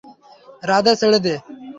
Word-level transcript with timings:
রাধে 0.63 0.93
ছেড়ে 0.99 1.19
দে! 1.25 1.35